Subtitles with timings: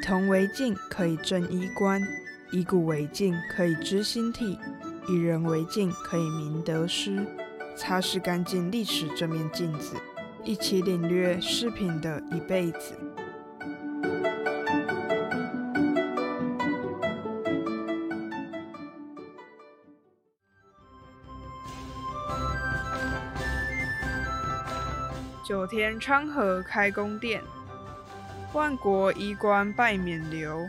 [0.00, 2.00] 铜为镜，可以正衣冠；
[2.50, 4.58] 以古为镜，可以知兴替；
[5.08, 7.24] 以人为镜，可以明得失。
[7.76, 9.96] 擦拭干净历史这面镜子，
[10.42, 12.94] 一起领略饰品的一辈子。
[25.46, 27.42] 九天昌河开宫殿，
[28.52, 30.68] 万国衣冠拜冕旒。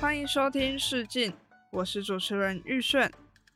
[0.00, 1.32] 欢迎收听《试镜》，
[1.70, 3.12] 我是主持人玉顺。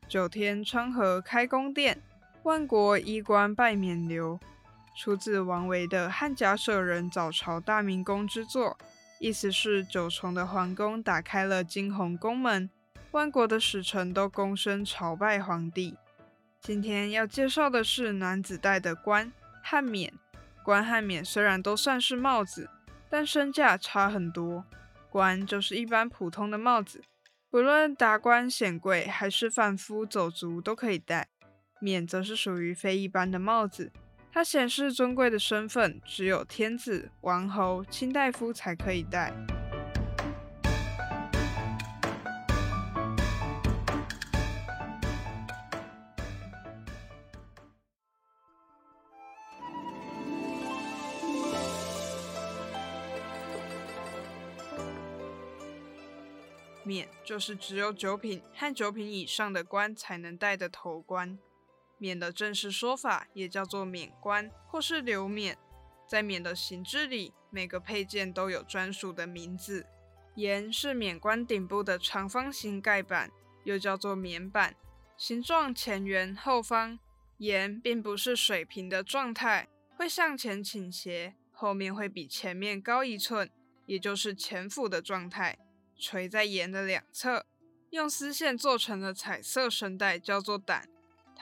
[0.09, 2.03] 九天昌河开宫殿，
[2.43, 4.41] 万国衣冠拜冕旒，
[4.97, 8.77] 出自王维的《汉贾舍人早朝大明宫》之作。
[9.23, 12.69] 意思是九重的皇宫打开了金鸿宫门，
[13.13, 15.97] 万国的使臣都躬身朝拜皇帝。
[16.61, 20.13] 今天要介绍的是男子戴的冠汉冕。
[20.65, 22.69] 冠汉冕虽然都算是帽子，
[23.09, 24.65] 但身价差很多。
[25.09, 27.05] 冠就是一般普通的帽子，
[27.49, 31.29] 不论达官显贵还是贩夫走卒都可以戴。
[31.79, 33.93] 冕则是属于非一般的帽子。
[34.35, 39.31] 它显示尊贵的身份，只有天子、王侯、卿大夫才可以戴。
[56.85, 61.39] 冕就是只有九品和九品以上的官才能戴的头冠。
[62.03, 65.57] 冕的正式说法也叫做冕冠或是留冕，
[66.05, 69.87] 在冕的形制里，每个配件都有专属的名字。
[70.35, 73.31] 檐是冕冠顶部的长方形盖板，
[73.63, 74.75] 又叫做冕板，
[75.17, 76.99] 形状前圆后方。
[77.39, 83.49] 檐并不是水平的状态，会向前倾斜，后面会比前面高一寸，
[83.87, 85.57] 也就是前俯的状态，
[85.97, 87.47] 垂在檐的两侧。
[87.91, 90.89] 用丝线做成的彩色绳带叫做胆。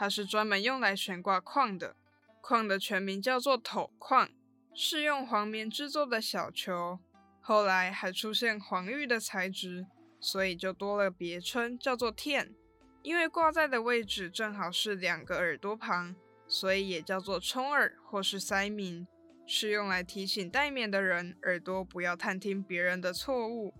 [0.01, 1.95] 它是专门用来悬挂框的，
[2.41, 4.31] 框的全名叫做斗框，
[4.73, 6.99] 是用黄棉制作的小球。
[7.43, 9.87] 后来还出现黄玉的材质，
[10.19, 12.55] 所以就多了别称叫做 텐。
[13.03, 16.17] 因为挂在的位置正好是两个耳朵旁，
[16.49, 19.07] 所以也叫做冲耳或是塞鸣，
[19.47, 23.75] 是用来提醒戴冕的人耳朵不要探听别人的错误。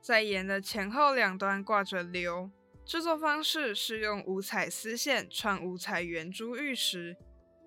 [0.00, 2.52] 在檐的前后两端挂着流。
[2.86, 7.16] 制作方式是用五彩丝线串五彩圆珠玉石，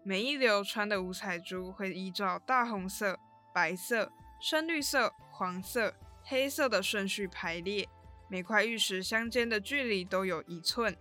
[0.03, 3.17] 每一流穿的五彩珠会依照大红色、
[3.51, 7.89] 白色、深绿色、黄色、黑色的顺序排列，
[8.29, 10.95] 每块玉石相间的距离都有一寸。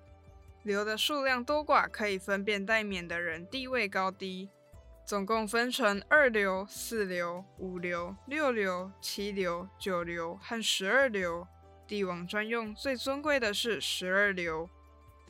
[0.62, 4.48] 流的数量多寡可以分辨戴冕的人地位高低，
[5.04, 11.46] 总共分成二流、四流、五流、六流、七流、九流和十二流。
[11.86, 14.68] 帝王专用最尊贵的是十二流。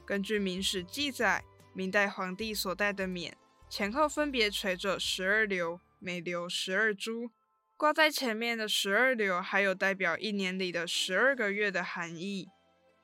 [0.04, 1.44] 根据《明史》记载，
[1.74, 3.36] 明代皇帝所戴的冕
[3.68, 7.30] 前后分别垂着十二流，每流十二珠。
[7.76, 12.48] 挂在前面的十二流，还有代表一年里的十二个月的含义。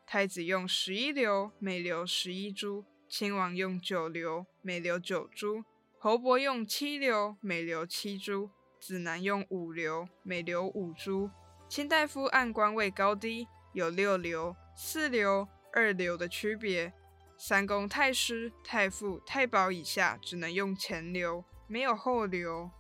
[0.07, 5.63] 太子用十一流，每流十一珠；亲王用九流，每流九珠；
[5.99, 8.49] 侯伯用七流，每流七珠；
[8.81, 11.31] 子男用五流，每流五珠。
[11.73, 16.93] 清大夫按官位高低有六流、四流、二流的区别。
[17.39, 22.71] 三公、太师、太傅、太保以下只能用前流，没有后流。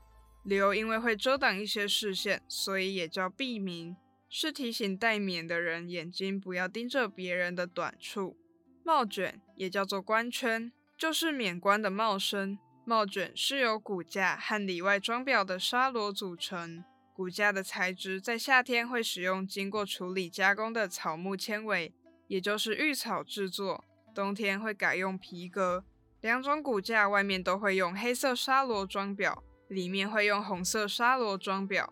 [0.42, 3.97] 流因为会遮挡一些视线，所以也叫闭明，
[4.28, 8.36] 是提醒戴冕的人眼睛不要盯着别人的短处。
[8.84, 12.59] 帽卷也叫做冠圈，就是冕冠的帽身。
[12.84, 16.84] 帽卷是由骨架和里外装裱的纱罗组成。
[17.22, 21.95] 骨架的材质在夏天会使用经过处理加工的草木纤维，
[22.27, 25.84] 也就是玉草制作；冬天会改用皮革。
[26.21, 29.39] 两种骨架外面都会用黑色沙罗装裱，
[29.69, 31.89] 里面会用红色沙罗装裱。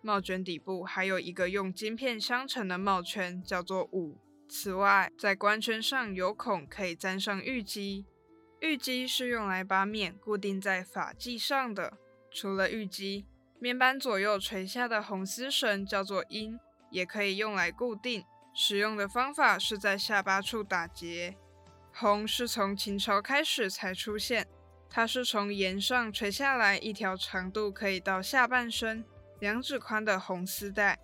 [0.00, 4.18] 帽卷底部还有一个用金片镶成的帽圈，叫做五。
[4.48, 8.04] 此外，在冠圈上有孔，可以粘上玉基。
[8.58, 11.98] 玉基是用来把冕固定在发髻上的。
[12.32, 13.26] 除了玉基。
[13.62, 16.58] 面板左右垂下的红丝绳叫做缨，
[16.90, 18.24] 也可以用来固定。
[18.52, 21.36] 使用的方法是在下巴处打结。
[21.94, 24.48] 红是从秦朝开始才出现，
[24.90, 29.04] 它是从檐上垂下来一条长度可以到下半身、
[29.38, 30.98] 两指宽的红丝带。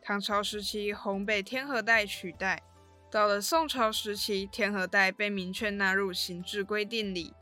[0.00, 2.62] 唐朝时期，红被天河带取代。
[3.10, 7.34] 到了宋朝时期，天河带被明确纳入刑制规定里。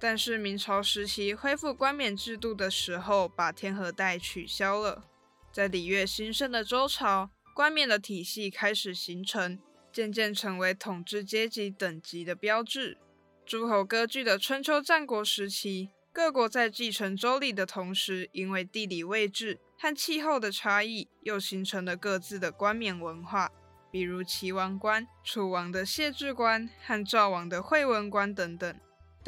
[0.00, 5.04] 但是明朝时期恢复冠冕制度的时候，把天河带取消了。
[5.52, 9.58] 在礼乐兴盛的周朝，冠冕的体系开始形成，
[9.92, 12.98] 渐渐成为统治阶级等级的标志。
[13.44, 23.50] 诸侯割据的春秋战国时期，各国在继承周礼的同时，因为地理位置和气候的差异，又形成了各自的冠冕文化。
[23.90, 28.78] 比如齐王冠、楚王的谢志冠和赵王的惠文冠等等。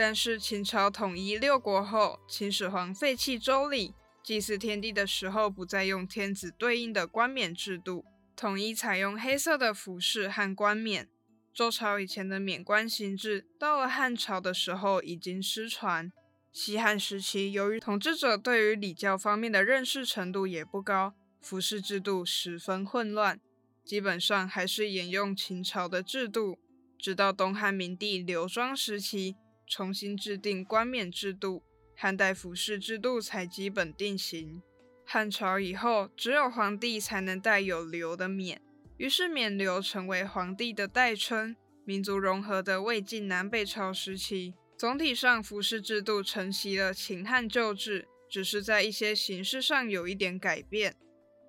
[0.03, 3.93] 但是秦朝统一六国后，秦始皇废弃周礼，
[4.25, 11.07] 祭祀天地的时候不再用天子对应的冠冕制度，统一采用黑色的服饰和冠冕。
[11.53, 16.11] 周朝以前的冕冠形制，到了汉朝的时候已经失传。
[16.51, 21.13] 西汉时期，由于统治者对于礼教方面的认识程度也不高，
[21.43, 23.39] 服饰制度十分混乱。
[23.85, 26.59] 基本上还是沿用秦朝的制度，
[26.99, 29.37] 直到东汉明帝刘庄时期
[29.71, 31.63] 重新制定冠冕制度，
[31.97, 34.61] 汉代服饰制度才基本定型。
[35.05, 38.61] 汉朝以后，只有皇帝才能带有鎏的冕，
[38.97, 41.55] 于是冕旒成为皇帝的代称。
[41.85, 50.97] 民族融合的魏晋南北朝时期，总体上服饰制度承袭了秦汉旧制，只是在一些形式上有一点改变。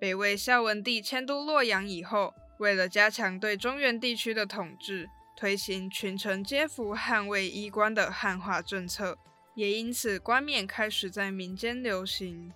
[0.00, 9.18] 北魏孝文帝迁都洛阳以后，为了加强对中原地区的统治，推行群臣皆服汉魏衣冠的汉化政策，
[9.54, 12.52] 也因此冠冕开始在民间流行。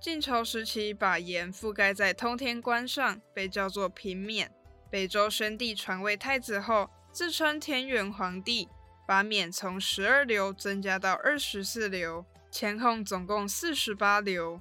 [0.00, 4.50] 晋朝时期，把盐覆盖在通天冠上，被叫做平冕。
[4.90, 8.68] 北周宣帝传位太子后，自称天元皇帝，
[9.06, 14.60] 把冕从十二流增加到二十四流，前后总共四十八流。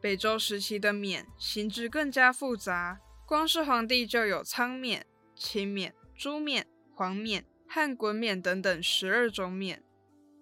[0.00, 5.04] 北周时期的冕形制更加复杂，光是皇帝就有苍冕、
[5.36, 6.66] 青冕、朱冕、
[6.98, 9.84] 黄冕、汉衮冕等等十二种冕。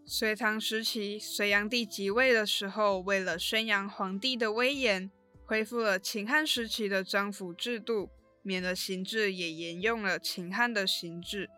[0.07, 5.11] 隋唐时期，隋炀帝即位的时候，为了宣扬皇帝的威严，
[5.45, 8.09] 恢复了秦汉时期的章服制度，
[8.41, 11.51] 冕的形制也沿用了秦汉的形制。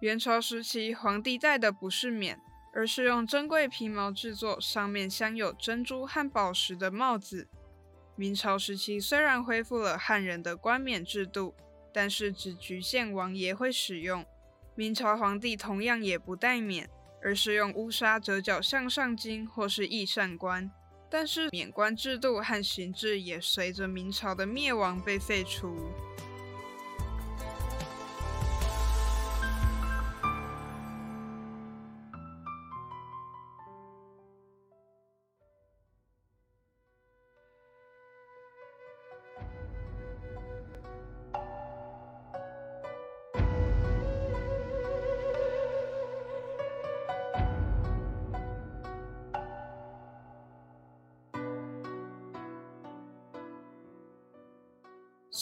[0.00, 2.40] 元朝时期，皇帝戴的不是冕。
[2.72, 7.48] 而是用珍贵皮毛制作，上面镶有珍珠和宝石的帽子。
[8.16, 11.54] 明朝时期虽然恢复了汉人的冠冕制度，
[11.92, 14.26] 但是只局限王爷会使用。
[14.76, 16.88] 明朝皇帝同样也不戴冕，
[17.22, 20.70] 而是用乌纱折角向上巾或是翼扇冠。
[21.08, 25.74] 但是免冠制度和形制也随着明朝的灭亡被废除。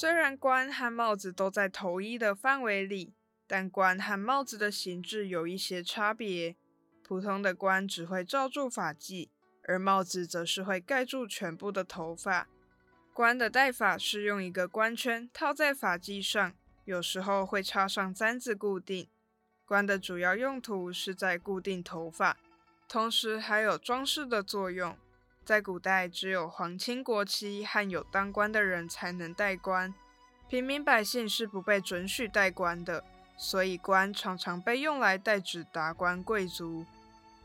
[0.04, 3.14] 虽然冠和帽子都在头衣的范围里，
[3.46, 6.56] 但冠和帽子的形制有一些差别。
[7.02, 9.30] 普通的冠只会罩住发髻，
[9.66, 12.46] 而帽子则是会盖住全部的头发。
[13.14, 16.52] 冠的戴法是用一个冠圈套在发髻上，
[16.84, 19.08] 有时候会插上簪子固定。
[19.64, 22.36] 冠的主要用途是在固定头发，
[22.86, 24.98] 同时还有装饰的作用。
[25.44, 29.92] 在古代，只有皇亲国戚和有当官的人才能戴冠，
[30.48, 33.04] 平民百姓是不被准许戴冠的。
[33.36, 36.86] 所以，冠常常被用来代指达官贵族。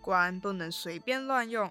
[0.02, 1.70] 冠不能随便乱用，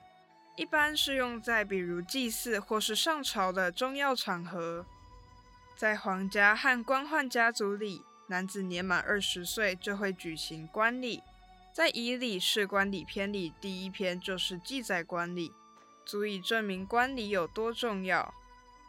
[0.57, 4.85] 一般是用在比如祭祀或是上朝的重要场合。
[5.77, 11.23] 在皇家和官宦家族里，男子年满二十岁就会举行冠礼。
[11.73, 15.53] 在《仪礼事官礼篇》里，第一篇就是记载冠礼。
[16.09, 18.33] 足以证明冠礼有多重要。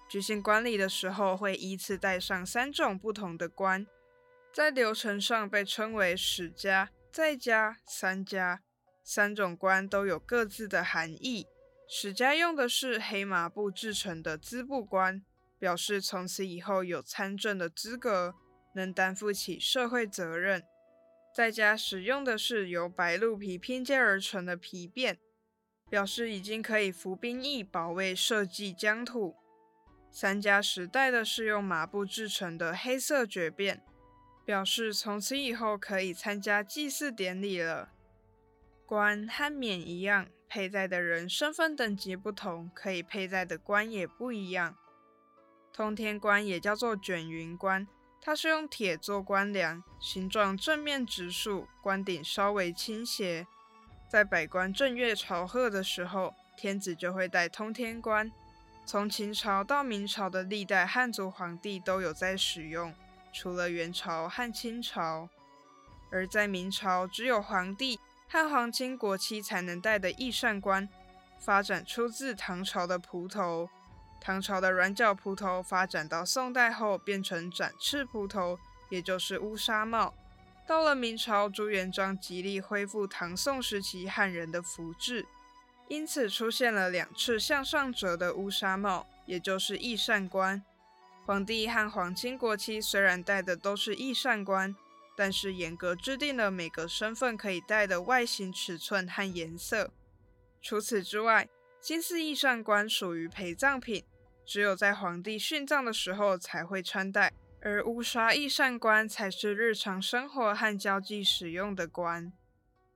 [0.10, 3.86] 举行冠礼的时候，会依次带上三种不同的冠，
[4.54, 8.62] 在流程上被称为史家、再加、三家。
[9.04, 11.46] 三种冠都有各自的含义。
[11.90, 15.24] 史家用的是黑麻布制成的织布冠，
[15.58, 18.36] 表示从此以后有参政的资格，
[18.76, 20.64] 能担负起社会责任。
[21.36, 25.18] 在家使用的是由白鹿皮拼接而成的皮辫。
[25.90, 29.36] 表示已经可以服兵役，保卫社稷疆土。
[30.12, 33.80] 三家时代的是用麻布制成的黑色爵辫，
[34.46, 37.90] 表示从此以后可以参加祭祀典礼了。
[38.86, 44.76] 冠和冕一样，佩戴的人身份等级不同，可以佩戴的冠也不一样。
[45.72, 47.88] 通天冠也叫做卷云冠，
[48.20, 53.46] 它是用铁做官梁，形状正面直竖，冠顶稍微倾斜。
[54.10, 58.32] 在百官正月朝贺的时候，天子就会戴通天冠。
[58.84, 62.92] 从秦朝到明朝的历代汉族皇帝都有在使用，
[63.32, 65.30] 除了元朝和清朝。
[66.10, 70.90] 而在明朝，只有皇帝和皇亲国戚才能戴的翼扇冠，
[71.38, 73.70] 发展出自唐朝的蒲头。
[74.20, 78.58] 唐朝的软角蒲头发展到宋代后，变成展翅蒲头，
[78.90, 80.16] 也就是乌纱帽。
[80.70, 85.26] 到了明朝，朱元璋极力恢复唐宋时期汉人的服制，
[85.88, 90.62] 因此出现了两次向上折的乌纱帽，也就是翼扇冠。
[91.26, 94.76] 皇帝和皇亲国戚虽然戴的都是翼扇冠，
[95.18, 99.92] 但是严格制定了每个身份可以戴的外形、尺寸和颜色。
[100.62, 101.50] 除此之外，
[101.82, 104.06] 金丝翼扇冠属于陪葬品，
[104.46, 107.34] 只有在皇帝殉葬的时候才会穿戴。
[107.62, 112.32] 而乌纱翼扇冠才是日常生活和交际使用的冠，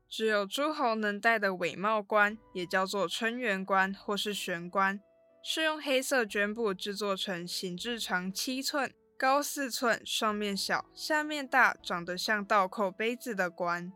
[0.08, 5.02] 只有诸侯能戴的伪帽冠，也叫做春元冠或是玄冠，
[5.44, 13.92] 是用黑色绢布制作成，形制长七寸、高四寸、上面小、下面大，长得像倒扣杯子的冠。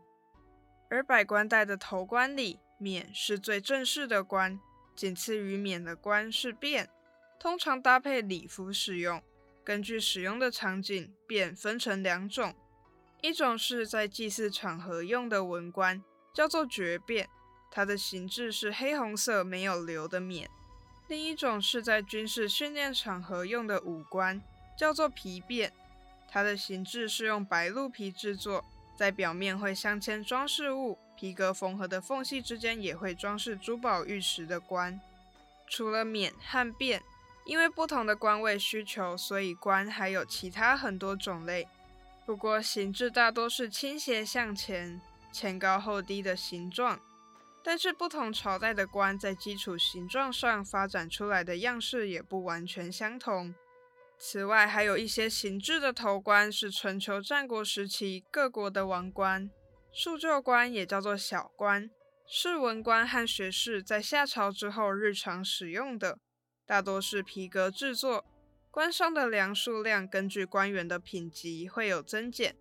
[0.90, 4.60] 而百官戴的头冠里，冕是最正式的冠，
[4.94, 6.88] 仅次于冕的冠是辫，
[7.40, 9.22] 通常搭配礼服使用。
[9.68, 12.54] 根据使用的场景，便分成两种，
[13.20, 17.28] 一种是在祭祀场合用的文官，叫做爵卞，
[17.70, 20.48] 它的形制是黑红色没有流的冕；
[21.06, 24.40] 另一种是在军事训练场合用的武官，
[24.74, 25.70] 叫做皮卞，
[26.30, 28.64] 它的形制是用白鹿皮制作，
[28.96, 34.98] 在表面会镶嵌装饰物，皮革缝合的缝隙之间也会装饰珠宝玉石的冠。
[35.68, 37.02] 除了冕和卞。
[37.48, 41.66] 因为不同的官位需求，所以冠还有其他很多种类。
[42.26, 45.00] 不过形制大多是倾斜向前、
[45.32, 47.00] 前高后低的形状。
[47.64, 53.54] 但是不同朝代的冠在基础形状上发展出来的样式也不完全相同。
[54.18, 59.50] 此外，还有一些形制的头冠是春秋战国时期各国的王冠。
[59.90, 61.90] 束旧冠也叫做小冠，
[62.26, 66.18] 是文官和学士在夏朝之后日常使用的。
[66.68, 68.26] 大多是皮革制作，
[68.70, 72.54] 官上的粮数量根据官员的品级会有增减。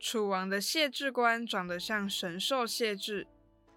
[0.00, 3.26] 楚王的谢志官长得像神兽谢志，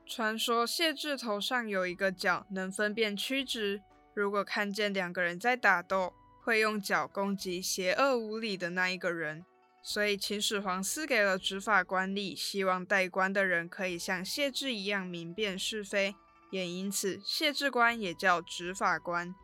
[0.06, 3.82] 传说谢志头上有一个角，能分辨曲直。
[4.14, 9.44] 如果看见两个人在打斗，会用角攻击邪恶无礼的那一个人。
[9.82, 16.16] 所以秦始皇赐给了执法官吏，希望戴冠的人可以像谢志一样明辨是非，
[16.52, 19.36] 也因此谢志官也叫执法官。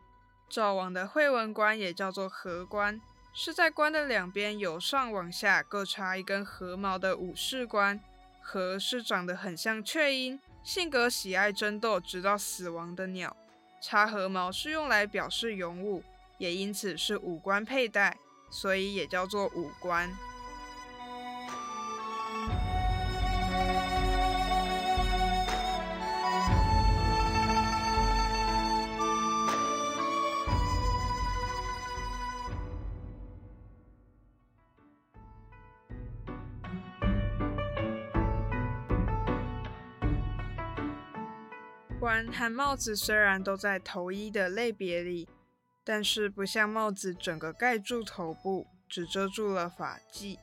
[0.50, 3.00] 赵王的惠文官也叫做和官，
[3.32, 8.00] 是在官的两边由上往下各插一根禾毛的武士官。
[8.42, 13.36] 和是长得很像雀鹰，性格喜爱争斗直到死亡的鸟。
[13.80, 16.02] 插禾毛是用来表示勇武，
[16.38, 18.16] 也因此是武官佩戴，
[18.50, 20.10] 所以也叫做武官。
[42.00, 45.28] 冠和帽子虽然都在头衣的类别里，
[45.84, 50.38] 但是不像帽子整个盖住头部，只遮住了发髻。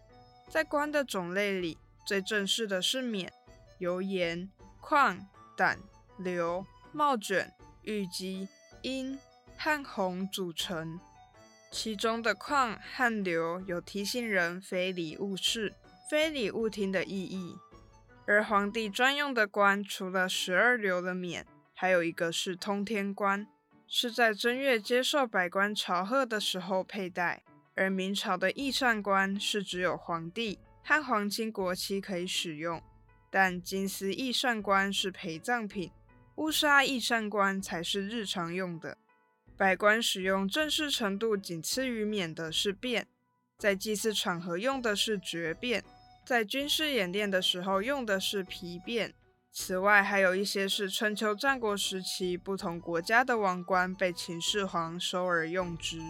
[0.47, 3.33] 在冠的种类里，最正式的是冕，
[3.79, 4.47] 由盐、
[4.79, 5.79] 矿、胆、
[6.19, 8.47] 硫、帽卷、玉鸡、
[8.83, 9.17] 阴
[9.57, 10.99] 和红组成。
[11.71, 15.73] 其中的矿和硫有提醒人非礼勿视、
[16.07, 17.57] 非礼勿听的意义。
[18.27, 23.47] 而皇帝专用的冠，除了十二流的冕，还有一个是通天冠，
[23.87, 27.43] 是在正月接受百官朝贺的时候佩戴。
[27.73, 32.81] 而明朝的翼扇冠是只有皇帝和皇亲国戚可以使用，
[33.29, 35.91] 但金丝翼扇冠是陪葬品，
[36.35, 38.97] 乌纱翼扇冠才是日常用的。
[39.55, 43.05] 百官使用正式程度仅次于冕的是卞，
[43.59, 45.83] 在祭祀场合用的是爵卞。
[46.27, 49.13] 在军事演练的时候用的是皮鞭。
[49.49, 56.01] 此外，还有一些是春秋战国时期不同国家的王冠被秦始皇收而用之。